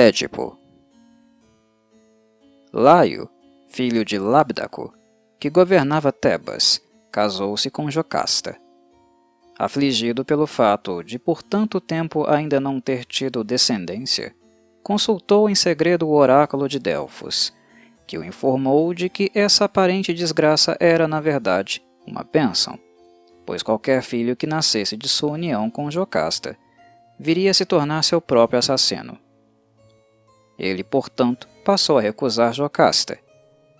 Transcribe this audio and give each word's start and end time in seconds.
Édipo 0.00 0.56
Laio, 2.72 3.28
filho 3.66 4.04
de 4.04 4.16
Labdaco, 4.16 4.94
que 5.40 5.50
governava 5.50 6.12
Tebas, 6.12 6.80
casou-se 7.10 7.68
com 7.68 7.90
Jocasta. 7.90 8.56
Afligido 9.58 10.24
pelo 10.24 10.46
fato 10.46 11.02
de 11.02 11.18
por 11.18 11.42
tanto 11.42 11.80
tempo 11.80 12.24
ainda 12.30 12.60
não 12.60 12.80
ter 12.80 13.04
tido 13.04 13.42
descendência, 13.42 14.32
consultou 14.84 15.50
em 15.50 15.56
segredo 15.56 16.06
o 16.06 16.14
oráculo 16.14 16.68
de 16.68 16.78
Delfos, 16.78 17.52
que 18.06 18.16
o 18.16 18.24
informou 18.24 18.94
de 18.94 19.08
que 19.08 19.32
essa 19.34 19.64
aparente 19.64 20.14
desgraça 20.14 20.76
era, 20.78 21.08
na 21.08 21.20
verdade, 21.20 21.82
uma 22.06 22.22
bênção, 22.22 22.78
pois 23.44 23.64
qualquer 23.64 24.04
filho 24.04 24.36
que 24.36 24.46
nascesse 24.46 24.96
de 24.96 25.08
sua 25.08 25.32
união 25.32 25.68
com 25.68 25.90
Jocasta 25.90 26.56
viria 27.18 27.50
a 27.50 27.54
se 27.54 27.66
tornar 27.66 28.04
seu 28.04 28.20
próprio 28.20 28.60
assassino. 28.60 29.18
Ele, 30.58 30.82
portanto, 30.82 31.48
passou 31.64 31.98
a 31.98 32.00
recusar 32.00 32.52
Jocasta, 32.52 33.18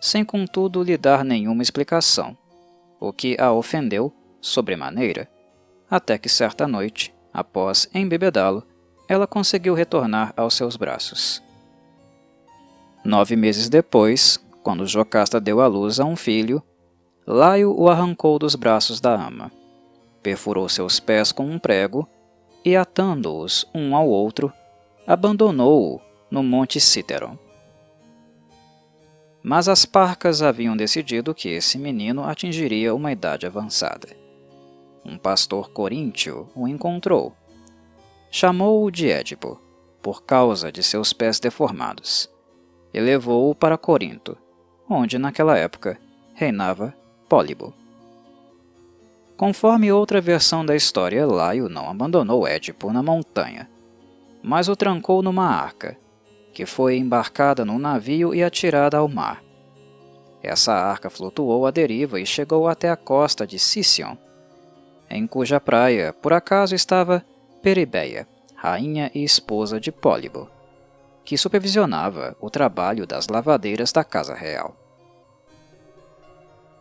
sem 0.01 0.25
contudo 0.25 0.83
lhe 0.83 0.97
dar 0.97 1.25
nenhuma 1.25 1.63
explicação, 1.63 2.37
o 3.01 3.13
que 3.13 3.37
a 3.41 3.53
ofendeu 3.53 4.13
sobremaneira 4.41 5.29
até 5.91 6.19
que 6.19 6.29
certa 6.29 6.69
noite, 6.69 7.15
após 7.33 7.89
embebedá-lo, 7.95 8.63
ela 9.09 9.27
conseguiu 9.27 9.75
retornar 9.75 10.35
aos 10.37 10.55
seus 10.55 10.77
braços. 10.77 11.43
Nove 13.05 13.37
meses 13.37 13.69
depois, 13.69 14.39
quando 14.63 14.87
Jocasta 14.87 15.41
deu 15.41 15.61
à 15.61 15.67
luz 15.67 15.99
a 15.99 16.05
um 16.05 16.17
filho, 16.17 16.63
Laio 17.27 17.75
o 17.79 17.89
arrancou 17.89 18.39
dos 18.39 18.55
braços 18.55 19.01
da 19.01 19.15
ama, 19.15 19.51
perfurou 20.23 20.69
seus 20.69 20.99
pés 20.99 21.31
com 21.31 21.45
um 21.45 21.59
prego 21.59 22.09
e, 22.65 22.75
atando-os 22.75 23.67
um 23.75 23.95
ao 23.95 24.09
outro, 24.09 24.53
abandonou-o 25.07 26.01
no 26.31 26.43
Monte 26.43 26.81
Cíteron. 26.81 27.39
Mas 29.43 29.69
as 29.69 29.85
parcas 29.85 30.43
haviam 30.43 30.77
decidido 30.77 31.35
que 31.35 31.49
esse 31.49 31.79
menino 31.79 32.25
atingiria 32.25 32.95
uma 32.95 33.13
idade 33.13 33.47
avançada 33.47 34.09
um 35.09 35.17
pastor 35.17 35.71
coríntio 35.71 36.49
o 36.55 36.69
encontrou. 36.69 37.35
Chamou-o 38.31 38.91
de 38.91 39.11
Édipo, 39.11 39.59
por 40.03 40.23
causa 40.23 40.71
de 40.71 40.83
seus 40.83 41.13
pés 41.13 41.41
deformados, 41.41 42.31
e 42.93 43.01
levou-o 43.01 43.55
para 43.55 43.79
Corinto, 43.79 44.37
onde 44.89 45.19
naquela 45.19 45.57
época 45.57 45.99
reinava 46.35 46.95
Pólibo. 47.29 47.73
Conforme 49.37 49.91
outra 49.91 50.21
versão 50.21 50.65
da 50.65 50.77
história, 50.77 51.27
Laio 51.27 51.69
não 51.69 51.89
abandonou 51.89 52.47
Édipo 52.47 52.93
na 52.93 53.03
montanha, 53.03 53.69
mas 54.43 54.69
o 54.69 54.77
trancou 54.77 55.23
numa 55.23 55.47
arca, 55.47 55.97
que 56.53 56.67
foi 56.67 56.97
embarcada 56.97 57.65
num 57.65 57.79
navio 57.79 58.35
e 58.35 58.43
atirada 58.43 58.99
ao 58.99 59.09
mar. 59.09 59.43
Essa 60.43 60.73
arca 60.73 61.11
flutuou 61.11 61.67
à 61.67 61.71
deriva 61.71 62.21
e 62.21 62.27
chegou 62.27 62.69
até 62.69 62.91
a 62.91 62.97
costa 62.97 63.47
de 63.47 63.59
Sicyon, 63.59 64.17
em 65.11 65.27
cuja 65.27 65.59
praia, 65.59 66.13
por 66.13 66.33
acaso, 66.33 66.75
estava 66.75 67.25
Peribeia, 67.63 68.29
rainha 68.55 69.11
e 69.15 69.25
esposa 69.25 69.81
de 69.81 69.91
Pólibo, 69.91 70.51
que 71.25 71.39
supervisionava 71.39 72.37
o 72.41 72.51
trabalho 72.51 73.07
das 73.07 73.27
lavadeiras 73.29 73.91
da 73.91 74.05
casa 74.05 74.35
real. 74.35 74.77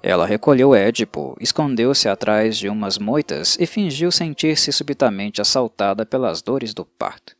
Ela 0.04 0.26
recolheu 0.26 0.76
Édipo, 0.76 1.38
escondeu-se 1.40 2.08
atrás 2.08 2.58
de 2.58 2.70
umas 2.70 2.98
moitas 2.98 3.58
e 3.60 3.66
fingiu 3.66 4.12
sentir-se 4.12 4.72
subitamente 4.72 5.42
assaltada 5.42 6.05
pelas 6.05 6.42
dores 6.42 6.73
do 6.73 6.86
parto. 6.86 7.36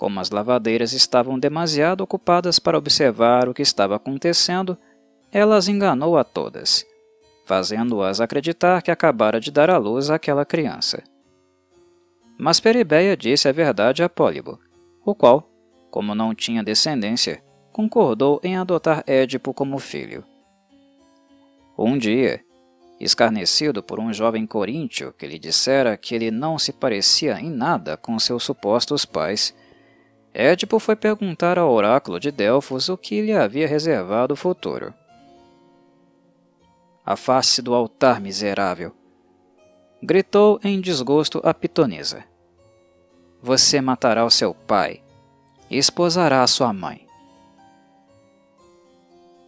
Como 0.00 0.18
as 0.18 0.30
lavadeiras 0.30 0.94
estavam 0.94 1.38
demasiado 1.38 2.00
ocupadas 2.00 2.58
para 2.58 2.78
observar 2.78 3.50
o 3.50 3.52
que 3.52 3.60
estava 3.60 3.96
acontecendo, 3.96 4.78
ela 5.30 5.58
as 5.58 5.68
enganou 5.68 6.16
a 6.16 6.24
todas 6.24 6.86
fazendo-as 7.44 8.20
acreditar 8.20 8.80
que 8.80 8.90
acabara 8.92 9.38
de 9.40 9.50
dar 9.50 9.68
à 9.68 9.76
luz 9.76 10.08
àquela 10.08 10.44
criança. 10.44 11.02
Mas 12.38 12.60
Peribeia 12.60 13.14
disse 13.14 13.48
a 13.48 13.52
verdade 13.52 14.04
a 14.04 14.08
Pólibo, 14.08 14.58
o 15.04 15.16
qual, 15.16 15.50
como 15.90 16.14
não 16.14 16.32
tinha 16.32 16.62
descendência, 16.62 17.42
concordou 17.72 18.40
em 18.44 18.56
adotar 18.56 19.02
Édipo 19.04 19.52
como 19.52 19.80
filho. 19.80 20.24
Um 21.76 21.98
dia, 21.98 22.40
escarnecido 23.00 23.82
por 23.82 23.98
um 23.98 24.12
jovem 24.12 24.46
coríntio 24.46 25.12
que 25.12 25.26
lhe 25.26 25.38
dissera 25.38 25.96
que 25.96 26.14
ele 26.14 26.30
não 26.30 26.56
se 26.56 26.72
parecia 26.72 27.38
em 27.40 27.50
nada 27.50 27.98
com 27.98 28.16
seus 28.16 28.44
supostos 28.44 29.04
pais, 29.04 29.52
Édipo 30.32 30.78
foi 30.78 30.94
perguntar 30.94 31.58
ao 31.58 31.70
oráculo 31.70 32.20
de 32.20 32.30
Delfos 32.30 32.88
o 32.88 32.96
que 32.96 33.20
lhe 33.20 33.32
havia 33.32 33.66
reservado 33.66 34.34
o 34.34 34.36
futuro. 34.36 34.94
Afaste 37.04 37.60
do 37.60 37.74
altar, 37.74 38.20
miserável! 38.20 38.92
Gritou 40.02 40.60
em 40.62 40.80
desgosto 40.80 41.40
a 41.44 41.52
pitonisa. 41.52 42.24
Você 43.42 43.80
matará 43.80 44.24
o 44.24 44.30
seu 44.30 44.54
pai 44.54 45.02
e 45.68 45.76
esposará 45.76 46.42
a 46.42 46.46
sua 46.46 46.72
mãe. 46.72 47.06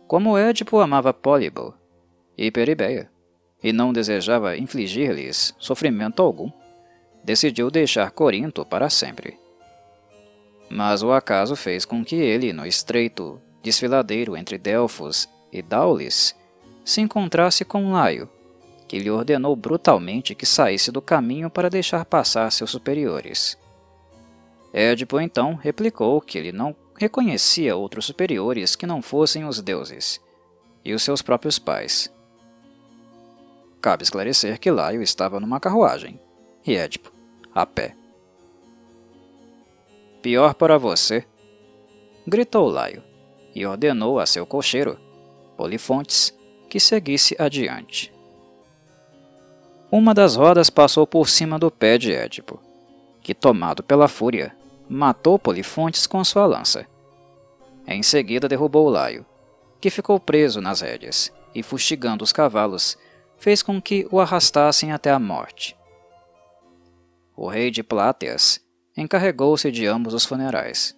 Como 0.08 0.36
Édipo 0.36 0.80
amava 0.80 1.14
Pólibo 1.14 1.74
e 2.36 2.50
Peribeia, 2.50 3.10
e 3.62 3.72
não 3.72 3.92
desejava 3.92 4.56
infligir-lhes 4.56 5.54
sofrimento 5.58 6.20
algum, 6.20 6.50
decidiu 7.22 7.70
deixar 7.70 8.10
Corinto 8.10 8.64
para 8.66 8.90
sempre. 8.90 9.41
Mas 10.74 11.02
o 11.02 11.12
acaso 11.12 11.54
fez 11.54 11.84
com 11.84 12.02
que 12.02 12.16
ele, 12.16 12.50
no 12.50 12.64
estreito 12.64 13.38
desfiladeiro 13.62 14.34
entre 14.34 14.56
Delfos 14.56 15.28
e 15.52 15.60
Daulis, 15.60 16.34
se 16.82 17.02
encontrasse 17.02 17.62
com 17.62 17.92
Laio, 17.92 18.26
que 18.88 18.98
lhe 18.98 19.10
ordenou 19.10 19.54
brutalmente 19.54 20.34
que 20.34 20.46
saísse 20.46 20.90
do 20.90 21.02
caminho 21.02 21.50
para 21.50 21.68
deixar 21.68 22.06
passar 22.06 22.50
seus 22.50 22.70
superiores. 22.70 23.58
Édipo 24.72 25.20
então 25.20 25.56
replicou 25.56 26.22
que 26.22 26.38
ele 26.38 26.52
não 26.52 26.74
reconhecia 26.98 27.76
outros 27.76 28.06
superiores 28.06 28.74
que 28.74 28.86
não 28.86 29.02
fossem 29.02 29.44
os 29.44 29.60
deuses 29.60 30.22
e 30.82 30.94
os 30.94 31.02
seus 31.02 31.20
próprios 31.20 31.58
pais. 31.58 32.10
Cabe 33.82 34.04
esclarecer 34.04 34.58
que 34.58 34.70
Laio 34.70 35.02
estava 35.02 35.38
numa 35.38 35.60
carruagem 35.60 36.18
e 36.66 36.74
Édipo 36.74 37.12
a 37.54 37.66
pé. 37.66 37.94
Pior 40.22 40.54
para 40.54 40.78
você, 40.78 41.26
gritou 42.24 42.68
Laio 42.68 43.02
e 43.52 43.66
ordenou 43.66 44.20
a 44.20 44.24
seu 44.24 44.46
cocheiro, 44.46 44.96
Polifontes, 45.56 46.32
que 46.70 46.78
seguisse 46.78 47.34
adiante. 47.40 48.14
Uma 49.90 50.14
das 50.14 50.36
rodas 50.36 50.70
passou 50.70 51.08
por 51.08 51.28
cima 51.28 51.58
do 51.58 51.72
pé 51.72 51.98
de 51.98 52.12
Édipo, 52.12 52.60
que, 53.20 53.34
tomado 53.34 53.82
pela 53.82 54.06
fúria, 54.06 54.56
matou 54.88 55.40
Polifontes 55.40 56.06
com 56.06 56.22
sua 56.22 56.46
lança. 56.46 56.86
Em 57.84 58.00
seguida 58.00 58.48
derrubou 58.48 58.88
Laio, 58.88 59.26
que 59.80 59.90
ficou 59.90 60.20
preso 60.20 60.60
nas 60.60 60.82
rédeas, 60.82 61.32
e 61.52 61.64
fustigando 61.64 62.22
os 62.22 62.32
cavalos, 62.32 62.96
fez 63.36 63.60
com 63.60 63.82
que 63.82 64.06
o 64.08 64.20
arrastassem 64.20 64.92
até 64.92 65.10
a 65.10 65.18
morte. 65.18 65.76
O 67.36 67.48
rei 67.48 67.72
de 67.72 67.82
Pláteas 67.82 68.60
encarregou-se 68.96 69.70
de 69.70 69.86
ambos 69.86 70.14
os 70.14 70.24
funerais. 70.24 70.96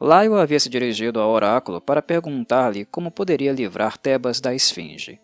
Laio 0.00 0.36
havia 0.36 0.58
se 0.58 0.68
dirigido 0.68 1.20
ao 1.20 1.30
oráculo 1.30 1.80
para 1.80 2.00
perguntar-lhe 2.00 2.86
como 2.86 3.10
poderia 3.10 3.52
livrar 3.52 3.98
Tebas 3.98 4.40
da 4.40 4.54
esfinge. 4.54 5.20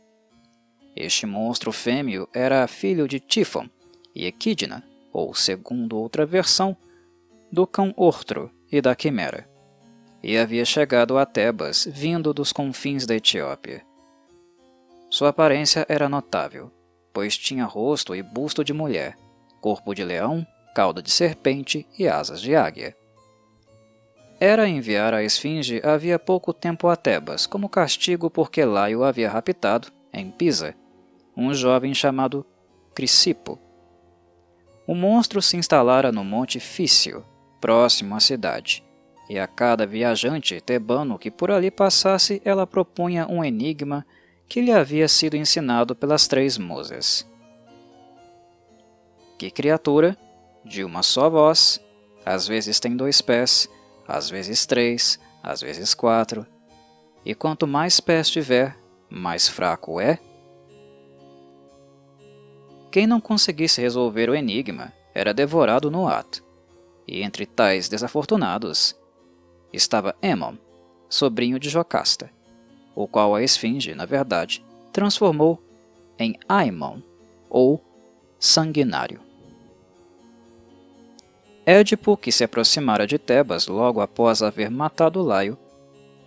Este 0.95 1.27
monstro 1.27 1.73
fêmeo 1.73 2.29
era 2.33 2.67
filho 2.67 3.09
de 3.09 3.19
Tifon 3.19 3.69
e 4.15 4.27
Equidna, 4.27 4.85
ou, 5.13 5.35
segundo 5.35 5.99
outra 5.99 6.27
versão, 6.27 6.77
do 7.51 7.67
cão 7.67 7.93
Ortro 7.97 8.51
e 8.71 8.81
da 8.81 8.95
Quimera, 8.95 9.49
e 10.23 10.37
havia 10.37 10.65
chegado 10.65 11.17
a 11.17 11.25
Tebas 11.25 11.89
vindo 11.91 12.35
dos 12.35 12.53
confins 12.53 13.07
da 13.07 13.15
Etiópia. 13.15 13.85
Sua 15.09 15.31
aparência 15.31 15.87
era 15.89 16.09
notável, 16.09 16.71
pois 17.15 17.37
tinha 17.39 17.65
rosto 17.65 18.15
e 18.15 18.23
busto 18.23 18.63
de 18.63 18.75
mulher, 18.75 19.17
corpo 19.61 19.95
de 19.95 20.05
leão, 20.05 20.47
cauda 20.75 21.03
de 21.03 21.11
serpente 21.11 21.87
e 21.99 22.07
asas 22.07 22.41
de 22.41 22.55
águia 22.55 22.97
era 24.39 24.69
enviar 24.69 25.15
a 25.15 25.23
esfinge 25.23 25.81
havia 25.83 26.19
pouco 26.19 26.53
tempo 26.53 26.89
a 26.89 26.97
Tebas, 26.97 27.47
como 27.47 27.69
castigo 27.69 28.29
porque 28.29 28.65
Laio 28.65 29.03
havia 29.03 29.31
raptado, 29.31 29.89
em 30.13 30.31
Pisa, 30.31 30.75
um 31.35 31.55
jovem 31.55 31.95
chamado 31.95 32.45
Crisipo. 32.95 33.59
O 34.87 34.95
monstro 34.95 35.41
se 35.41 35.57
instalara 35.57 36.13
no 36.13 36.23
Monte 36.23 36.61
Fício, 36.61 37.25
próximo 37.61 38.15
à 38.15 38.21
cidade, 38.21 38.85
e 39.29 39.39
a 39.39 39.47
cada 39.47 39.87
viajante 39.87 40.61
tebano 40.61 41.19
que 41.19 41.31
por 41.31 41.51
ali 41.51 41.71
passasse 41.71 42.41
ela 42.45 42.67
propunha 42.67 43.27
um 43.27 43.43
enigma 43.43 44.07
que 44.49 44.61
lhe 44.61 44.71
havia 44.71 45.09
sido 45.09 45.35
ensinado 45.35 45.97
pelas 45.97 46.29
três 46.29 46.59
musas. 46.59 47.27
Que 49.39 49.51
criatura, 49.51 50.17
de 50.65 50.85
uma 50.85 51.03
só 51.03 51.29
voz, 51.31 51.81
Às 52.25 52.49
vezes 52.49 52.81
tem 52.81 52.97
dois 52.97 53.21
pés, 53.21 53.69
às 54.09 54.29
vezes 54.29 54.67
três, 54.67 55.17
às 55.41 55.61
vezes 55.61 55.95
quatro. 55.95 56.45
E 57.25 57.37
quanto 57.37 57.69
mais 57.69 58.01
pés 58.01 58.29
tiver, 58.29 58.77
mais 59.09 59.49
fraco 59.49 60.01
é? 60.01 60.19
Quem 62.91 63.07
não 63.07 63.21
conseguisse 63.21 63.81
resolver 63.81 64.29
o 64.29 64.35
enigma 64.35 64.93
era 65.15 65.33
devorado 65.33 65.89
no 65.89 66.09
ato. 66.09 66.43
E 67.07 67.23
entre 67.23 67.47
tais 67.47 67.89
desafortunados 67.89 68.97
estava 69.73 70.17
Aemon, 70.21 70.57
sobrinho 71.09 71.61
de 71.61 71.69
Jocasta, 71.69 72.31
o 72.95 73.07
qual 73.07 73.35
a 73.35 73.43
esfinge, 73.43 73.95
na 73.95 74.05
verdade, 74.05 74.65
transformou 74.93 75.63
em 76.19 76.39
Aemon, 76.49 77.01
ou 77.49 77.81
sanguinário. 78.39 79.26
Édipo, 81.69 82.17
que 82.17 82.31
se 82.31 82.45
aproximara 82.45 83.09
de 83.09 83.19
Tebas 83.19 83.67
logo 83.67 84.01
após 84.01 84.41
haver 84.41 84.71
matado 84.71 85.21
Laio, 85.21 85.59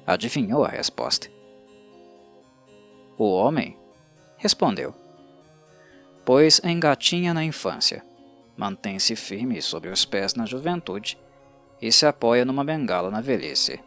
adivinhou 0.05 0.65
a 0.65 0.67
resposta. 0.67 1.31
O 3.17 3.31
homem 3.31 3.77
respondeu: 4.35 4.93
Pois 6.25 6.59
engatinha 6.61 7.33
na 7.33 7.41
infância, 7.41 8.03
mantém-se 8.57 9.15
firme 9.15 9.61
sobre 9.61 9.89
os 9.89 10.03
pés 10.03 10.35
na 10.35 10.45
juventude 10.45 11.17
e 11.81 11.89
se 11.89 12.05
apoia 12.05 12.43
numa 12.43 12.65
bengala 12.65 13.09
na 13.09 13.21
velhice. 13.21 13.79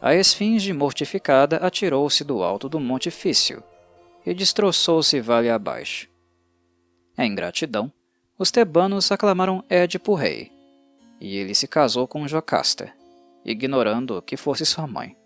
A 0.00 0.14
esfinge 0.14 0.72
mortificada 0.72 1.58
atirou-se 1.58 2.24
do 2.24 2.42
alto 2.42 2.66
do 2.66 2.80
monte 2.80 3.10
Fício 3.10 3.62
e 4.24 4.32
destroçou-se 4.32 5.20
vale 5.20 5.50
abaixo. 5.50 6.08
Em 7.18 7.34
gratidão, 7.34 7.92
os 8.38 8.50
tebanos 8.50 9.10
aclamaram 9.10 9.64
Édipo 9.68 10.14
rei, 10.14 10.52
e 11.20 11.36
ele 11.36 11.54
se 11.54 11.66
casou 11.66 12.06
com 12.06 12.28
Jocasta, 12.28 12.92
ignorando 13.44 14.20
que 14.20 14.36
fosse 14.36 14.66
sua 14.66 14.86
mãe. 14.86 15.16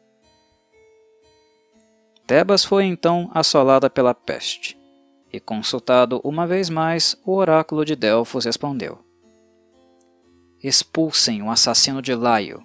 Tebas 2.27 2.65
foi 2.65 2.85
então 2.85 3.29
assolada 3.35 3.91
pela 3.91 4.15
peste, 4.15 4.79
e 5.33 5.41
consultado 5.41 6.21
uma 6.23 6.47
vez 6.47 6.71
mais, 6.71 7.17
o 7.25 7.35
oráculo 7.35 7.85
de 7.85 7.97
Delfos 7.97 8.45
respondeu: 8.45 9.01
Expulsem 10.63 11.43
o 11.43 11.51
assassino 11.51 12.01
de 12.01 12.15
Laio. 12.15 12.63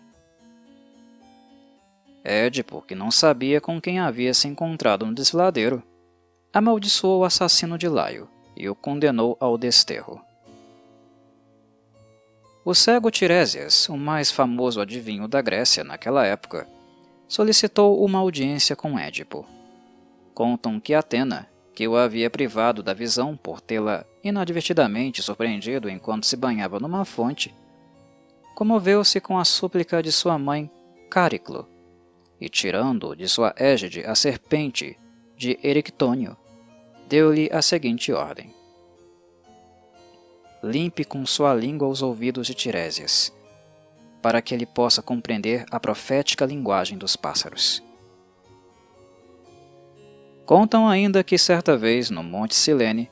Édipo, 2.23 2.81
que 2.81 2.93
não 2.93 3.09
sabia 3.09 3.61
com 3.61 3.79
quem 3.79 3.99
havia 3.99 4.33
se 4.33 4.47
encontrado 4.47 5.05
no 5.05 5.13
desfiladeiro, 5.13 5.81
amaldiçoou 6.53 7.21
o 7.21 7.23
assassino 7.23 7.77
de 7.77 7.87
Laio 7.87 8.27
e 8.55 8.69
o 8.69 8.75
condenou 8.75 9.37
ao 9.39 9.57
desterro. 9.57 10.21
O 12.67 12.73
cego 12.73 13.11
Tiresias, 13.11 13.87
o 13.89 13.95
mais 13.95 14.31
famoso 14.31 14.81
adivinho 14.81 15.27
da 15.27 15.39
Grécia 15.39 15.83
naquela 15.83 16.25
época, 16.25 16.67
solicitou 17.27 18.03
uma 18.03 18.17
audiência 18.17 18.75
com 18.75 18.97
Édipo. 18.97 19.45
Contam 20.33 20.79
que 20.79 20.95
Atena, 20.95 21.47
que 21.75 21.87
o 21.87 21.95
havia 21.95 22.27
privado 22.27 22.81
da 22.81 22.91
visão 22.91 23.37
por 23.37 23.61
tê-la 23.61 24.03
inadvertidamente 24.23 25.21
surpreendido 25.21 25.87
enquanto 25.87 26.25
se 26.25 26.35
banhava 26.35 26.79
numa 26.79 27.05
fonte, 27.05 27.53
comoveu-se 28.55 29.21
com 29.21 29.37
a 29.37 29.45
súplica 29.45 30.01
de 30.01 30.11
sua 30.11 30.39
mãe 30.39 30.67
Cáriclo, 31.07 31.69
e 32.41 32.49
tirando 32.49 33.15
de 33.15 33.27
sua 33.27 33.53
égide 33.55 34.03
a 34.03 34.15
serpente 34.15 34.97
de 35.37 35.59
Erictônio, 35.61 36.35
deu-lhe 37.07 37.47
a 37.53 37.61
seguinte 37.61 38.11
ordem 38.11 38.51
limpe 40.65 41.05
com 41.05 41.25
sua 41.25 41.53
língua 41.53 41.87
os 41.87 42.01
ouvidos 42.01 42.47
de 42.47 42.55
Tiresias, 42.55 43.31
para 44.21 44.41
que 44.41 44.53
ele 44.53 44.65
possa 44.65 45.01
compreender 45.01 45.63
a 45.69 45.79
profética 45.79 46.45
linguagem 46.45 46.97
dos 46.97 47.15
pássaros. 47.15 47.83
Contam 50.45 50.87
ainda 50.87 51.23
que 51.23 51.37
certa 51.37 51.77
vez, 51.77 52.09
no 52.09 52.23
Monte 52.23 52.55
Silene, 52.55 53.11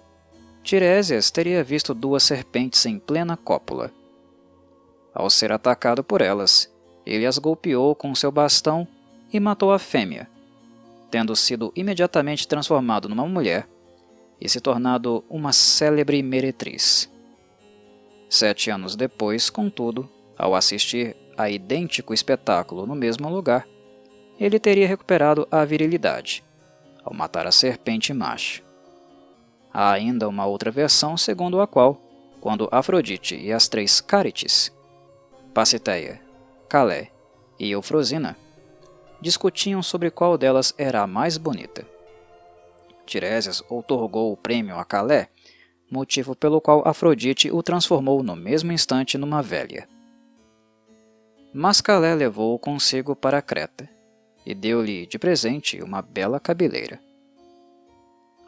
Tiresias 0.63 1.29
teria 1.29 1.63
visto 1.63 1.93
duas 1.93 2.23
serpentes 2.23 2.85
em 2.85 2.97
plena 2.97 3.37
cópula. 3.37 3.91
Ao 5.13 5.29
ser 5.29 5.51
atacado 5.51 6.03
por 6.03 6.21
elas, 6.21 6.71
ele 7.05 7.25
as 7.25 7.37
golpeou 7.37 7.93
com 7.93 8.15
seu 8.15 8.31
bastão 8.31 8.87
e 9.31 9.39
matou 9.39 9.71
a 9.71 9.77
fêmea, 9.77 10.27
tendo 11.11 11.35
sido 11.35 11.71
imediatamente 11.75 12.47
transformado 12.47 13.09
numa 13.09 13.27
mulher 13.27 13.67
e 14.39 14.49
se 14.49 14.59
tornado 14.59 15.23
uma 15.29 15.53
célebre 15.53 16.23
meretriz. 16.23 17.12
Sete 18.33 18.71
anos 18.71 18.95
depois, 18.95 19.51
contudo, 19.51 20.09
ao 20.35 20.55
assistir 20.55 21.15
a 21.37 21.51
idêntico 21.51 22.15
espetáculo 22.15 22.87
no 22.87 22.95
mesmo 22.95 23.29
lugar, 23.29 23.67
ele 24.39 24.59
teria 24.59 24.87
recuperado 24.87 25.47
a 25.51 25.63
virilidade, 25.63 26.43
ao 27.03 27.13
matar 27.13 27.45
a 27.45 27.51
serpente 27.51 28.11
macho. 28.11 28.63
Há 29.71 29.91
ainda 29.91 30.27
uma 30.27 30.47
outra 30.47 30.71
versão 30.71 31.15
segundo 31.15 31.61
a 31.61 31.67
qual, 31.67 32.01
quando 32.41 32.67
Afrodite 32.71 33.35
e 33.35 33.53
as 33.53 33.67
três 33.67 34.01
Cárites, 34.01 34.75
Pasiteia, 35.53 36.19
Calé 36.67 37.11
e 37.59 37.69
Eufrosina, 37.69 38.35
discutiam 39.21 39.83
sobre 39.83 40.09
qual 40.09 40.39
delas 40.39 40.73
era 40.75 41.03
a 41.03 41.07
mais 41.07 41.37
bonita. 41.37 41.85
Tiresias 43.05 43.61
outorgou 43.69 44.33
o 44.33 44.37
prêmio 44.37 44.79
a 44.79 44.83
Calé 44.83 45.29
motivo 45.93 46.35
pelo 46.35 46.59
qual 46.59 46.81
Afrodite 46.85 47.51
o 47.51 47.61
transformou 47.61 48.23
no 48.23 48.35
mesmo 48.35 48.71
instante 48.71 49.17
numa 49.17 49.41
velha. 49.41 49.87
Mas 51.53 51.79
Calé 51.79 52.15
levou-o 52.15 52.57
consigo 52.57 53.15
para 53.15 53.41
Creta 53.41 53.87
e 54.43 54.55
deu-lhe 54.55 55.05
de 55.05 55.19
presente 55.19 55.81
uma 55.81 56.01
bela 56.01 56.39
cabeleira. 56.39 56.99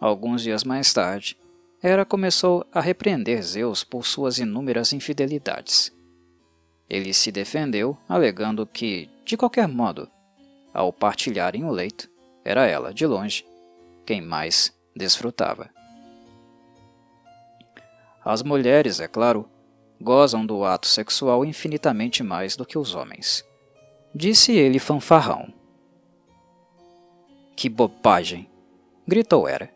Alguns 0.02 0.42
dias 0.42 0.64
mais 0.64 0.92
tarde, 0.92 1.38
Hera 1.82 2.04
começou 2.04 2.66
a 2.74 2.82
repreender 2.82 3.44
Zeus 3.44 3.84
por 3.84 4.06
suas 4.06 4.40
inúmeras 4.40 4.92
infidelidades. 4.92 5.96
Ele 6.90 7.14
se 7.14 7.32
defendeu, 7.32 7.96
alegando 8.10 8.66
que, 8.66 9.10
de 9.24 9.38
qualquer 9.38 9.68
modo, 9.68 10.10
ao 10.74 10.92
partilharem 10.92 11.64
o 11.64 11.72
leito, 11.72 12.10
era 12.44 12.66
ela, 12.66 12.94
de 12.94 13.06
longe, 13.06 13.46
quem 14.06 14.20
mais 14.20 14.74
desfrutava. 14.96 15.75
As 18.26 18.42
mulheres, 18.42 19.00
é 19.00 19.08
claro, 19.08 19.48
gozam 20.02 20.44
do 20.44 20.66
ato 20.66 20.88
sexual 20.88 21.46
infinitamente 21.46 22.24
mais 22.24 22.56
do 22.56 22.66
que 22.66 22.76
os 22.76 22.96
homens. 22.96 23.46
Disse 24.16 24.52
ele 24.52 24.80
fanfarrão. 24.80 25.54
Que 27.56 27.70
bobagem! 27.70 28.50
gritou 29.08 29.48
Hera. 29.48 29.72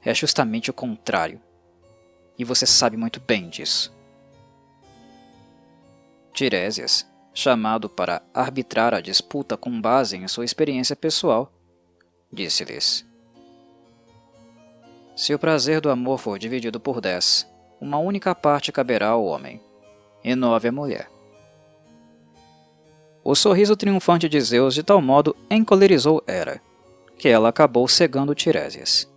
É 0.00 0.14
justamente 0.14 0.70
o 0.70 0.72
contrário. 0.72 1.40
E 2.38 2.44
você 2.44 2.66
sabe 2.66 2.96
muito 2.96 3.20
bem 3.20 3.48
disso. 3.48 3.92
Tiresias, 6.32 7.04
chamado 7.34 7.88
para 7.88 8.22
arbitrar 8.32 8.94
a 8.94 9.00
disputa 9.00 9.56
com 9.56 9.80
base 9.80 10.16
em 10.16 10.26
sua 10.28 10.44
experiência 10.44 10.94
pessoal, 10.94 11.52
disse-lhes: 12.32 13.04
Se 15.14 15.34
o 15.34 15.38
prazer 15.38 15.80
do 15.80 15.90
amor 15.90 16.18
for 16.18 16.38
dividido 16.38 16.80
por 16.80 17.00
dez, 17.00 17.51
uma 17.82 17.98
única 17.98 18.32
parte 18.32 18.70
caberá 18.70 19.08
ao 19.08 19.24
homem, 19.24 19.60
e 20.22 20.36
nove 20.36 20.68
à 20.68 20.72
mulher. 20.72 21.10
O 23.24 23.34
sorriso 23.34 23.74
triunfante 23.74 24.28
de 24.28 24.40
Zeus 24.40 24.72
de 24.72 24.84
tal 24.84 25.02
modo 25.02 25.34
encolerizou 25.50 26.22
Hera, 26.24 26.62
que 27.18 27.28
ela 27.28 27.48
acabou 27.48 27.88
cegando 27.88 28.36
Tiresias. 28.36 29.10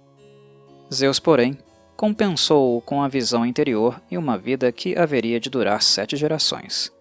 Zeus, 0.91 1.19
porém, 1.19 1.55
compensou-o 1.95 2.81
com 2.81 3.03
a 3.03 3.07
visão 3.07 3.45
interior 3.45 4.01
e 4.10 4.17
uma 4.17 4.36
vida 4.36 4.72
que 4.72 4.98
haveria 4.98 5.39
de 5.39 5.50
durar 5.50 5.84
sete 5.84 6.17
gerações. 6.17 6.91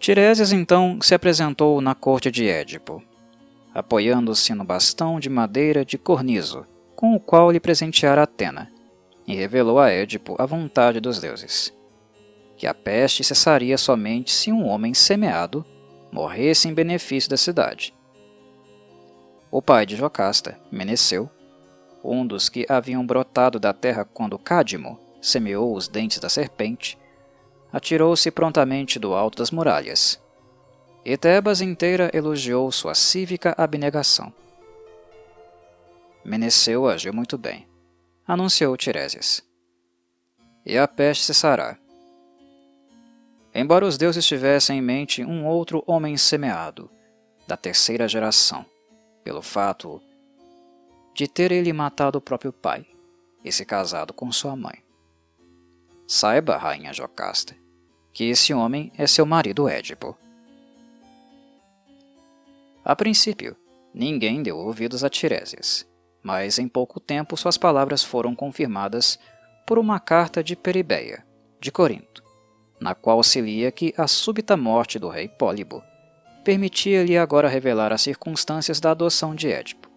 Tiresias 0.00 0.50
então 0.50 0.98
se 1.00 1.14
apresentou 1.14 1.80
na 1.80 1.94
corte 1.94 2.28
de 2.28 2.48
Édipo, 2.48 3.00
apoiando-se 3.72 4.52
no 4.52 4.64
bastão 4.64 5.20
de 5.20 5.30
madeira 5.30 5.84
de 5.84 5.96
cornizo, 5.96 6.66
com 6.96 7.14
o 7.14 7.20
qual 7.20 7.52
lhe 7.52 7.60
presenteara 7.60 8.24
Atena, 8.24 8.72
e 9.26 9.34
revelou 9.34 9.78
a 9.78 9.90
Édipo 9.90 10.36
a 10.38 10.46
vontade 10.46 11.00
dos 11.00 11.18
deuses, 11.18 11.74
que 12.56 12.66
a 12.66 12.72
peste 12.72 13.24
cessaria 13.24 13.76
somente 13.76 14.30
se 14.30 14.52
um 14.52 14.66
homem 14.66 14.94
semeado 14.94 15.64
morresse 16.12 16.68
em 16.68 16.74
benefício 16.74 17.28
da 17.28 17.36
cidade. 17.36 17.92
O 19.50 19.60
pai 19.60 19.84
de 19.84 19.96
Jocasta, 19.96 20.58
Meneceu, 20.70 21.28
um 22.04 22.24
dos 22.24 22.48
que 22.48 22.64
haviam 22.68 23.04
brotado 23.04 23.58
da 23.58 23.72
terra 23.72 24.04
quando 24.04 24.38
Cádimo 24.38 24.98
semeou 25.20 25.74
os 25.74 25.88
dentes 25.88 26.20
da 26.20 26.28
serpente, 26.28 26.96
atirou-se 27.72 28.30
prontamente 28.30 28.98
do 28.98 29.12
alto 29.12 29.38
das 29.38 29.50
muralhas. 29.50 30.22
E 31.04 31.16
Tebas 31.16 31.60
inteira 31.60 32.10
elogiou 32.14 32.70
sua 32.70 32.94
cívica 32.94 33.54
abnegação. 33.58 34.32
Meneceu 36.24 36.88
agiu 36.88 37.12
muito 37.12 37.36
bem 37.36 37.66
anunciou 38.26 38.76
Tiresias. 38.76 39.42
e 40.64 40.76
a 40.76 40.88
peste 40.88 41.22
cessará. 41.22 41.78
Embora 43.54 43.86
os 43.86 43.96
deuses 43.96 44.26
tivessem 44.26 44.78
em 44.78 44.82
mente 44.82 45.24
um 45.24 45.46
outro 45.46 45.82
homem 45.86 46.16
semeado, 46.16 46.90
da 47.46 47.56
terceira 47.56 48.08
geração, 48.08 48.66
pelo 49.22 49.40
fato 49.40 50.02
de 51.14 51.28
ter 51.28 51.52
ele 51.52 51.72
matado 51.72 52.18
o 52.18 52.20
próprio 52.20 52.52
pai 52.52 52.84
e 53.44 53.52
se 53.52 53.64
casado 53.64 54.12
com 54.12 54.30
sua 54.32 54.56
mãe. 54.56 54.82
Saiba, 56.06 56.56
rainha 56.56 56.92
Jocasta, 56.92 57.56
que 58.12 58.24
esse 58.24 58.52
homem 58.52 58.92
é 58.98 59.06
seu 59.06 59.24
marido 59.24 59.68
Édipo. 59.68 60.18
A 62.84 62.94
princípio, 62.96 63.56
ninguém 63.94 64.42
deu 64.42 64.58
ouvidos 64.58 65.04
a 65.04 65.08
Tiresias, 65.08 65.86
mas 66.26 66.58
em 66.58 66.66
pouco 66.66 66.98
tempo 66.98 67.36
suas 67.36 67.56
palavras 67.56 68.02
foram 68.02 68.34
confirmadas 68.34 69.16
por 69.64 69.78
uma 69.78 70.00
carta 70.00 70.42
de 70.42 70.56
Peribeia, 70.56 71.24
de 71.60 71.70
Corinto, 71.70 72.20
na 72.80 72.96
qual 72.96 73.22
se 73.22 73.40
lia 73.40 73.70
que 73.70 73.94
a 73.96 74.08
súbita 74.08 74.56
morte 74.56 74.98
do 74.98 75.08
rei 75.08 75.28
Pólibo 75.28 75.84
permitia-lhe 76.44 77.16
agora 77.16 77.46
revelar 77.48 77.92
as 77.92 78.02
circunstâncias 78.02 78.80
da 78.80 78.90
adoção 78.90 79.36
de 79.36 79.52
Édipo, 79.52 79.88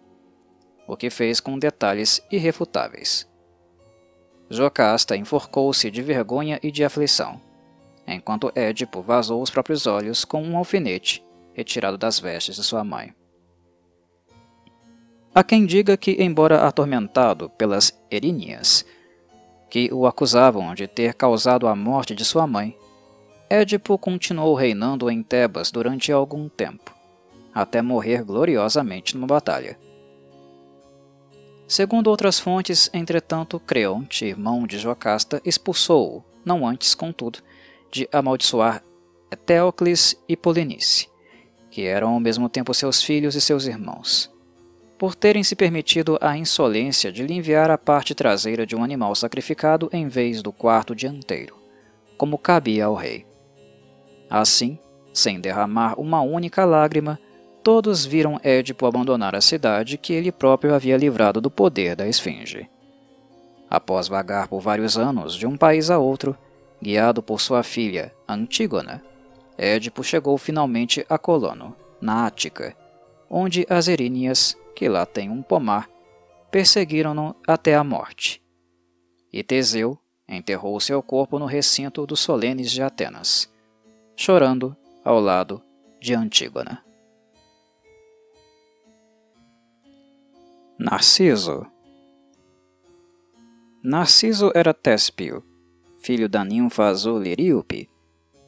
o 0.86 0.96
que 0.96 1.10
fez 1.10 1.40
com 1.40 1.58
detalhes 1.58 2.24
irrefutáveis. 2.30 3.28
Jocasta 4.48 5.16
enforcou-se 5.16 5.90
de 5.90 6.00
vergonha 6.00 6.60
e 6.62 6.70
de 6.70 6.84
aflição, 6.84 7.40
enquanto 8.06 8.52
Édipo 8.54 9.02
vazou 9.02 9.42
os 9.42 9.50
próprios 9.50 9.84
olhos 9.84 10.24
com 10.24 10.40
um 10.40 10.56
alfinete 10.56 11.24
retirado 11.54 11.98
das 11.98 12.20
vestes 12.20 12.54
de 12.54 12.62
sua 12.62 12.84
mãe. 12.84 13.12
Há 15.32 15.44
quem 15.44 15.64
diga 15.64 15.96
que, 15.96 16.16
embora 16.18 16.66
atormentado 16.66 17.50
pelas 17.50 17.96
Eríneas, 18.10 18.84
que 19.70 19.88
o 19.92 20.04
acusavam 20.04 20.74
de 20.74 20.88
ter 20.88 21.14
causado 21.14 21.68
a 21.68 21.76
morte 21.76 22.16
de 22.16 22.24
sua 22.24 22.48
mãe, 22.48 22.76
Édipo 23.48 23.96
continuou 23.96 24.56
reinando 24.56 25.08
em 25.08 25.22
Tebas 25.22 25.70
durante 25.70 26.10
algum 26.10 26.48
tempo, 26.48 26.92
até 27.54 27.80
morrer 27.80 28.24
gloriosamente 28.24 29.14
numa 29.14 29.28
batalha. 29.28 29.78
Segundo 31.68 32.08
outras 32.08 32.40
fontes, 32.40 32.90
entretanto, 32.92 33.60
Creonte, 33.60 34.24
irmão 34.24 34.66
de 34.66 34.78
Jocasta, 34.78 35.40
expulsou-o, 35.44 36.24
não 36.44 36.66
antes, 36.66 36.92
contudo, 36.92 37.38
de 37.88 38.08
amaldiçoar 38.10 38.82
Eteocles 39.30 40.20
e 40.28 40.36
Polinice, 40.36 41.08
que 41.70 41.86
eram 41.86 42.14
ao 42.14 42.20
mesmo 42.20 42.48
tempo 42.48 42.74
seus 42.74 43.00
filhos 43.00 43.36
e 43.36 43.40
seus 43.40 43.66
irmãos 43.66 44.28
por 45.00 45.14
terem 45.14 45.42
se 45.42 45.56
permitido 45.56 46.18
a 46.20 46.36
insolência 46.36 47.10
de 47.10 47.26
lhe 47.26 47.32
enviar 47.32 47.70
a 47.70 47.78
parte 47.78 48.14
traseira 48.14 48.66
de 48.66 48.76
um 48.76 48.84
animal 48.84 49.14
sacrificado 49.14 49.88
em 49.94 50.06
vez 50.08 50.42
do 50.42 50.52
quarto 50.52 50.94
dianteiro, 50.94 51.56
como 52.18 52.36
cabia 52.36 52.84
ao 52.84 52.94
rei. 52.94 53.24
Assim, 54.28 54.78
sem 55.10 55.40
derramar 55.40 55.98
uma 55.98 56.20
única 56.20 56.66
lágrima, 56.66 57.18
todos 57.64 58.04
viram 58.04 58.38
Édipo 58.42 58.84
abandonar 58.84 59.34
a 59.34 59.40
cidade 59.40 59.96
que 59.96 60.12
ele 60.12 60.30
próprio 60.30 60.74
havia 60.74 60.98
livrado 60.98 61.40
do 61.40 61.50
poder 61.50 61.96
da 61.96 62.06
Esfinge. 62.06 62.68
Após 63.70 64.06
vagar 64.06 64.48
por 64.48 64.60
vários 64.60 64.98
anos 64.98 65.34
de 65.34 65.46
um 65.46 65.56
país 65.56 65.88
a 65.88 65.98
outro, 65.98 66.36
guiado 66.78 67.22
por 67.22 67.40
sua 67.40 67.62
filha 67.62 68.12
Antígona, 68.28 69.02
Édipo 69.56 70.04
chegou 70.04 70.36
finalmente 70.36 71.06
a 71.08 71.16
Colono, 71.16 71.74
na 72.02 72.26
Ática, 72.26 72.76
onde 73.30 73.64
as 73.70 73.88
Eríneas 73.88 74.59
que 74.80 74.88
lá 74.88 75.04
tem 75.04 75.28
um 75.28 75.42
pomar, 75.42 75.90
perseguiram-no 76.50 77.36
até 77.46 77.74
a 77.74 77.84
morte. 77.84 78.42
E 79.30 79.42
Teseu 79.42 79.98
enterrou 80.26 80.80
seu 80.80 81.02
corpo 81.02 81.38
no 81.38 81.44
recinto 81.44 82.06
dos 82.06 82.20
solenes 82.20 82.70
de 82.70 82.82
Atenas, 82.82 83.52
chorando 84.16 84.74
ao 85.04 85.20
lado 85.20 85.62
de 86.00 86.14
Antígona. 86.14 86.82
Narciso 90.78 91.66
Narciso 93.82 94.50
era 94.54 94.72
Téspio, 94.72 95.44
filho 95.98 96.26
da 96.26 96.42
ninfa 96.42 96.84
azul 96.84 97.18
Liríope, 97.18 97.86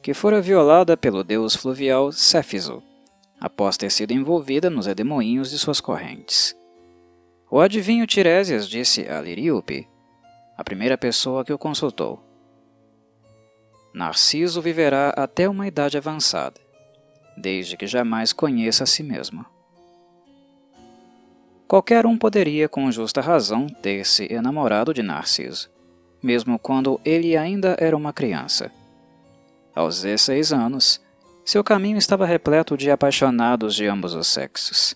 que 0.01 0.15
fora 0.15 0.41
violada 0.41 0.97
pelo 0.97 1.23
deus 1.23 1.55
fluvial 1.55 2.11
Céfiso 2.11 2.81
após 3.43 3.75
ter 3.75 3.91
sido 3.91 4.13
envolvida 4.13 4.69
nos 4.69 4.85
redemoinhos 4.85 5.49
de 5.49 5.59
suas 5.59 5.81
correntes. 5.81 6.55
O 7.51 7.59
adivinho 7.59 8.07
Tiresias 8.07 8.69
disse 8.69 9.01
a 9.01 9.19
Liríope, 9.19 9.85
a 10.57 10.63
primeira 10.63 10.97
pessoa 10.97 11.43
que 11.43 11.51
o 11.51 11.57
consultou. 11.57 12.23
Narciso 13.93 14.61
viverá 14.61 15.09
até 15.09 15.49
uma 15.49 15.67
idade 15.67 15.97
avançada, 15.97 16.59
desde 17.35 17.75
que 17.75 17.85
jamais 17.85 18.31
conheça 18.31 18.85
a 18.85 18.87
si 18.87 19.03
mesmo. 19.03 19.45
Qualquer 21.67 22.05
um 22.05 22.17
poderia, 22.17 22.69
com 22.69 22.89
justa 22.89 23.19
razão, 23.19 23.67
ter 23.67 24.05
se 24.05 24.31
enamorado 24.31 24.93
de 24.93 25.03
Narciso, 25.03 25.69
mesmo 26.23 26.57
quando 26.57 26.97
ele 27.03 27.35
ainda 27.35 27.75
era 27.77 27.97
uma 27.97 28.13
criança. 28.13 28.71
Aos 29.75 30.01
16 30.01 30.53
anos, 30.53 31.01
seu 31.45 31.63
caminho 31.63 31.97
estava 31.97 32.25
repleto 32.25 32.77
de 32.77 32.89
apaixonados 32.89 33.75
de 33.75 33.85
ambos 33.85 34.13
os 34.13 34.27
sexos, 34.27 34.95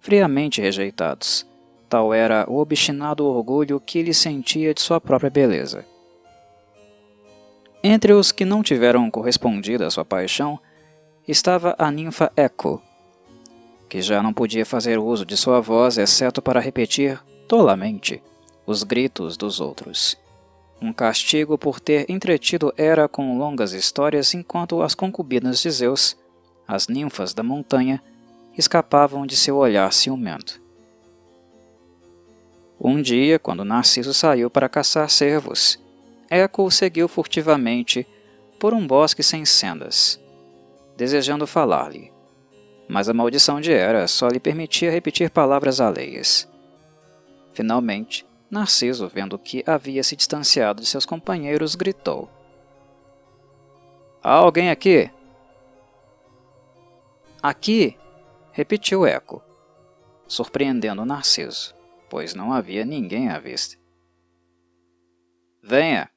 friamente 0.00 0.60
rejeitados. 0.60 1.46
Tal 1.88 2.12
era 2.12 2.44
o 2.48 2.58
obstinado 2.58 3.24
orgulho 3.24 3.78
que 3.78 3.98
ele 3.98 4.12
sentia 4.12 4.74
de 4.74 4.80
sua 4.80 5.00
própria 5.00 5.30
beleza. 5.30 5.84
Entre 7.82 8.12
os 8.12 8.32
que 8.32 8.44
não 8.44 8.62
tiveram 8.62 9.08
correspondido 9.10 9.84
à 9.84 9.90
sua 9.90 10.04
paixão, 10.04 10.58
estava 11.28 11.76
a 11.78 11.90
ninfa 11.90 12.32
Eco, 12.36 12.82
que 13.88 14.02
já 14.02 14.22
não 14.22 14.32
podia 14.32 14.66
fazer 14.66 14.98
uso 14.98 15.24
de 15.24 15.36
sua 15.36 15.60
voz 15.60 15.98
exceto 15.98 16.42
para 16.42 16.60
repetir, 16.60 17.20
tolamente, 17.46 18.20
os 18.66 18.82
gritos 18.82 19.36
dos 19.36 19.60
outros 19.60 20.18
um 20.80 20.92
castigo 20.92 21.56
por 21.56 21.80
ter 21.80 22.10
entretido 22.10 22.72
Hera 22.76 23.08
com 23.08 23.38
longas 23.38 23.72
histórias 23.72 24.34
enquanto 24.34 24.82
as 24.82 24.94
concubinas 24.94 25.60
de 25.60 25.70
Zeus, 25.70 26.16
as 26.66 26.88
ninfas 26.88 27.32
da 27.32 27.42
montanha, 27.42 28.02
escapavam 28.56 29.26
de 29.26 29.36
seu 29.36 29.56
olhar 29.56 29.92
ciumento. 29.92 30.60
Um 32.80 33.00
dia, 33.00 33.38
quando 33.38 33.64
Narciso 33.64 34.12
saiu 34.12 34.50
para 34.50 34.68
caçar 34.68 35.08
cervos, 35.08 35.78
Eco 36.28 36.70
seguiu 36.70 37.08
furtivamente 37.08 38.06
por 38.58 38.74
um 38.74 38.86
bosque 38.86 39.22
sem 39.22 39.44
sendas, 39.44 40.20
desejando 40.96 41.46
falar-lhe. 41.46 42.12
Mas 42.88 43.08
a 43.08 43.14
maldição 43.14 43.60
de 43.60 43.72
Hera 43.72 44.06
só 44.06 44.28
lhe 44.28 44.38
permitia 44.38 44.90
repetir 44.90 45.30
palavras 45.30 45.80
alheias. 45.80 46.48
Finalmente, 47.54 48.26
Narciso, 48.50 49.08
vendo 49.08 49.38
que 49.38 49.64
havia 49.66 50.02
se 50.02 50.14
distanciado 50.14 50.80
de 50.80 50.86
seus 50.86 51.04
companheiros, 51.04 51.74
gritou: 51.74 52.28
Há 54.22 54.32
alguém 54.32 54.70
aqui? 54.70 55.10
Aqui? 57.42 57.98
repetiu 58.52 59.04
Eco, 59.04 59.42
surpreendendo 60.28 61.04
Narciso, 61.04 61.74
pois 62.08 62.34
não 62.34 62.52
havia 62.52 62.84
ninguém 62.84 63.28
à 63.28 63.38
vista. 63.38 63.76
Venha! 65.62 66.08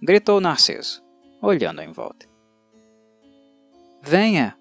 gritou 0.00 0.40
Narciso, 0.40 1.02
olhando 1.42 1.82
em 1.82 1.92
volta. 1.92 2.26
Venha! 4.00 4.56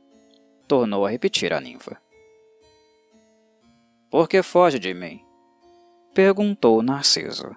tornou 0.68 1.06
a 1.06 1.10
repetir 1.10 1.54
a 1.54 1.60
ninfa. 1.60 2.02
Por 4.10 4.28
que 4.28 4.44
foge 4.44 4.80
de 4.80 4.94
mim? 4.94 5.26
Perguntou 6.20 6.84
Narciso. 6.84 7.56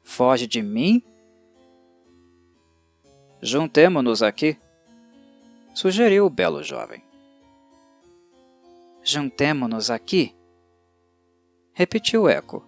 Foge 0.00 0.46
de 0.46 0.62
mim? 0.62 1.02
Juntemo-nos 3.42 4.22
aqui, 4.22 4.56
sugeriu 5.74 6.24
o 6.24 6.30
belo 6.30 6.62
jovem. 6.62 7.02
Juntemo-nos 9.02 9.90
aqui? 9.90 10.36
Repetiu 11.72 12.28
Eco 12.28 12.64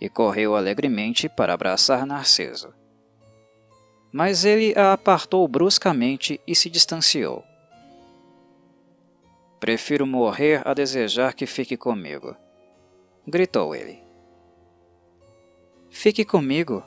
e 0.00 0.08
correu 0.08 0.54
alegremente 0.54 1.28
para 1.28 1.52
abraçar 1.52 2.06
Narciso. 2.06 2.72
Mas 4.12 4.44
ele 4.44 4.72
a 4.78 4.92
apartou 4.92 5.48
bruscamente 5.48 6.40
e 6.46 6.54
se 6.54 6.70
distanciou. 6.70 7.42
Prefiro 9.58 10.06
morrer 10.06 10.62
a 10.64 10.72
desejar 10.72 11.34
que 11.34 11.44
fique 11.44 11.76
comigo 11.76 12.36
gritou 13.26 13.74
ele. 13.74 14.02
Fique 15.90 16.24
comigo, 16.24 16.82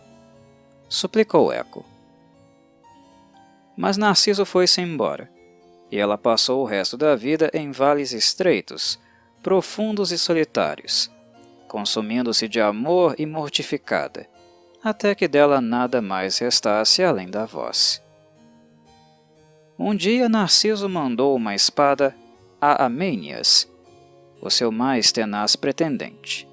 suplicou 0.89 1.53
Eco. 1.53 1.85
Mas 3.77 3.97
Narciso 3.97 4.45
foi-se 4.45 4.81
embora, 4.81 5.29
e 5.91 5.97
ela 5.97 6.17
passou 6.17 6.61
o 6.61 6.65
resto 6.65 6.97
da 6.97 7.15
vida 7.15 7.49
em 7.53 7.71
vales 7.71 8.11
estreitos, 8.11 8.99
profundos 9.43 10.11
e 10.11 10.17
solitários, 10.17 11.11
consumindo-se 11.67 12.47
de 12.47 12.59
amor 12.59 13.15
e 13.17 13.25
mortificada, 13.25 14.27
até 14.83 15.13
que 15.13 15.27
dela 15.27 15.61
nada 15.61 16.01
mais 16.01 16.39
restasse 16.39 17.03
além 17.03 17.29
da 17.29 17.45
voz. 17.45 18.01
Um 19.77 19.93
dia 19.93 20.29
Narciso 20.29 20.87
mandou 20.87 21.35
uma 21.35 21.53
espada 21.53 22.15
a 22.61 22.85
Amênias, 22.85 23.69
o 24.45 24.51
seu 24.51 24.71
mais 24.71 25.11
tenaz 25.11 25.55
pretendente, 25.55 26.47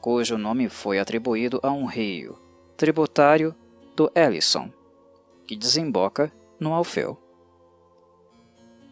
cujo 0.00 0.36
nome 0.36 0.68
foi 0.68 0.98
atribuído 0.98 1.60
a 1.62 1.70
um 1.70 1.86
rio, 1.86 2.36
tributário 2.76 3.54
do 3.94 4.10
Ellison, 4.12 4.72
que 5.46 5.54
desemboca 5.54 6.32
no 6.58 6.74
Alfeu. 6.74 7.16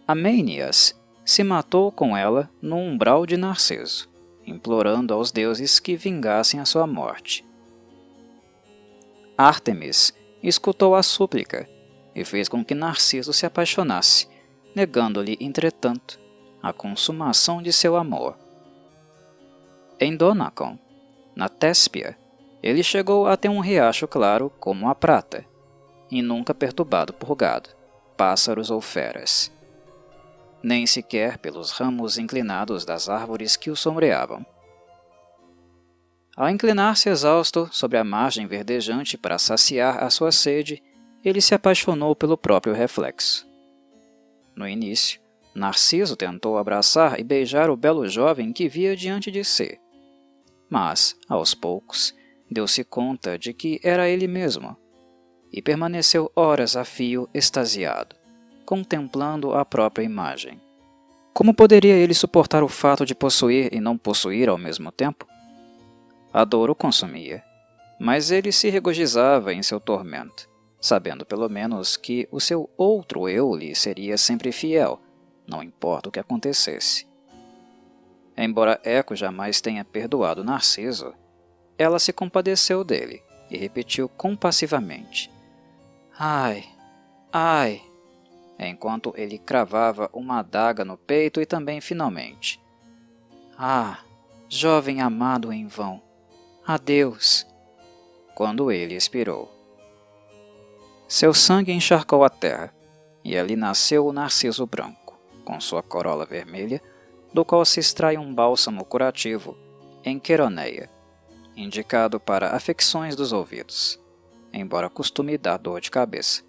Amênias 0.07 0.97
se 1.25 1.43
matou 1.43 1.91
com 1.91 2.17
ela 2.17 2.49
no 2.63 2.77
umbral 2.77 3.27
de 3.27 3.37
Narciso, 3.37 4.09
implorando 4.47 5.13
aos 5.13 5.33
deuses 5.33 5.81
que 5.81 5.97
vingassem 5.97 6.61
a 6.61 6.65
sua 6.65 6.87
morte. 6.87 7.45
Ártemis 9.37 10.15
escutou 10.41 10.95
a 10.95 11.03
súplica 11.03 11.69
e 12.15 12.25
fez 12.25 12.49
com 12.49 12.65
que 12.65 12.77
Narciso 12.77 13.33
se 13.33 13.45
apaixonasse, 13.45 14.29
negando-lhe, 14.73 15.37
entretanto, 15.41 16.28
a 16.69 16.73
consumação 16.73 17.63
de 17.63 17.73
seu 17.73 17.97
amor. 17.97 18.37
Em 19.99 20.17
Donacon, 20.17 20.79
na 21.35 21.49
Téspia, 21.49 22.17
ele 22.63 22.83
chegou 22.83 23.27
a 23.27 23.37
ter 23.37 23.49
um 23.49 23.61
riacho 23.61 24.07
claro 24.07 24.51
como 24.61 24.89
a 24.89 24.95
prata, 24.95 25.45
e 26.11 26.23
nunca 26.23 26.55
perturbado 26.55 27.13
por 27.13 27.35
gado, 27.35 27.71
pássaros 28.17 28.71
ou 28.71 28.81
feras. 28.81 29.53
Nem 30.63 30.87
sequer 30.87 31.39
pelos 31.39 31.71
ramos 31.71 32.19
inclinados 32.19 32.85
das 32.85 33.09
árvores 33.09 33.57
que 33.57 33.71
o 33.71 33.77
sombreavam. 33.77 34.45
Ao 36.37 36.49
inclinar-se 36.49 37.09
exausto 37.09 37.69
sobre 37.73 37.99
a 37.99 38.05
margem 38.05 38.47
verdejante 38.47 39.17
para 39.19 39.39
saciar 39.39 40.03
a 40.03 40.11
sua 40.11 40.31
sede, 40.31 40.83
ele 41.25 41.41
se 41.41 41.55
apaixonou 41.55 42.15
pelo 42.15 42.39
próprio 42.39 42.73
reflexo. 42.73 43.47
No 44.55 44.69
início, 44.69 45.21
Narciso 45.59 46.17
tentou 46.17 46.57
abraçar 46.57 47.19
e 47.19 47.25
beijar 47.25 47.69
o 47.69 47.77
belo 47.77 48.09
jovem 48.09 48.53
que 48.53 48.69
via 48.69 48.97
diante 48.97 49.31
de 49.31 49.43
si. 49.43 49.79
Mas, 50.71 51.17
aos 51.29 51.55
poucos, 51.55 52.15
deu-se 52.51 52.85
conta 52.85 53.37
de 53.37 53.53
que 53.53 53.81
era 53.83 54.09
ele 54.09 54.29
mesmo, 54.29 54.77
e 55.53 55.61
permaneceu 55.61 56.31
horas 56.37 56.77
a 56.77 56.85
fio 56.85 57.29
extasiado, 57.35 58.15
contemplando 58.65 59.53
a 59.53 59.65
própria 59.65 60.05
imagem. 60.05 60.61
Como 61.35 61.55
poderia 61.55 61.95
ele 61.95 62.15
suportar 62.15 62.63
o 62.63 62.69
fato 62.69 63.05
de 63.05 63.15
possuir 63.15 63.73
e 63.73 63.81
não 63.81 63.99
possuir 63.99 64.49
ao 64.49 64.59
mesmo 64.59 64.93
tempo? 64.93 65.27
A 66.33 66.45
dor 66.45 66.71
o 66.71 66.75
consumia, 66.75 67.43
mas 67.99 68.31
ele 68.31 68.53
se 68.53 68.69
regozijava 68.69 69.53
em 69.53 69.63
seu 69.63 69.81
tormento, 69.81 70.49
sabendo 70.81 71.25
pelo 71.25 71.49
menos 71.49 71.97
que 71.97 72.29
o 72.31 72.39
seu 72.39 72.71
outro 72.77 73.29
eu 73.29 73.55
lhe 73.57 73.75
seria 73.75 74.19
sempre 74.19 74.53
fiel, 74.53 75.01
não 75.49 75.63
importa 75.63 76.09
o 76.09 76.13
que 76.13 76.21
acontecesse. 76.21 77.09
Embora 78.37 78.81
Eco 78.85 79.17
jamais 79.17 79.61
tenha 79.61 79.85
perdoado 79.85 80.45
Narciso, 80.45 81.15
ela 81.77 81.99
se 81.99 82.13
compadeceu 82.13 82.85
dele 82.85 83.23
e 83.51 83.57
repetiu 83.57 84.09
compassivamente: 84.09 85.31
Ai, 86.17 86.65
ai, 87.33 87.83
enquanto 88.59 89.13
ele 89.17 89.39
cravava 89.39 90.11
uma 90.13 90.41
adaga 90.41 90.85
no 90.85 90.97
peito 90.97 91.41
e 91.41 91.47
também 91.47 91.81
finalmente: 91.81 92.61
Ah, 93.57 94.01
jovem 94.49 95.01
amado 95.01 95.53
em 95.53 95.67
vão, 95.67 96.03
Adeus! 96.67 97.47
Quando 98.35 98.71
ele 98.71 98.95
expirou. 98.95 99.51
Seu 101.09 101.33
sangue 101.33 101.73
encharcou 101.73 102.23
a 102.23 102.29
terra, 102.29 102.75
e 103.25 103.39
ali 103.39 103.57
nasceu 103.57 104.07
o 104.07 104.13
narciso 104.13 104.67
branco, 104.67 105.08
com 105.49 105.59
sua 105.59 105.83
corola 105.83 106.27
vermelha, 106.27 106.79
do 107.33 107.43
qual 107.43 107.65
se 107.65 107.81
extrai 107.81 108.19
um 108.19 108.35
bálsamo 108.35 108.85
curativo, 108.85 109.57
em 110.05 110.19
queroneia, 110.19 110.91
indicado 111.57 112.21
para 112.21 112.55
afecções 112.55 113.17
dos 113.17 113.33
ouvidos, 113.33 113.99
embora 114.53 114.91
costume 114.91 115.39
dar 115.39 115.57
dor 115.57 115.81
de 115.81 115.91
cabeça, 115.91 116.43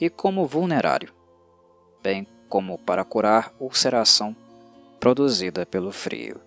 e 0.00 0.08
como 0.08 0.46
vulnerário, 0.46 1.12
bem 2.02 2.26
como 2.48 2.78
para 2.78 3.04
curar 3.04 3.54
ulceração 3.60 4.34
produzida 4.98 5.66
pelo 5.66 5.92
frio. 5.92 6.40